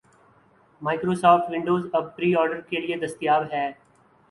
Microsoft 0.81 1.51
Windows 1.51 1.85
اب 1.93 2.15
pre 2.15 2.33
order 2.35 2.61
کے 2.61 2.79
لیے 2.79 2.95
دستیاب 2.97 3.43
ہے 3.51 3.71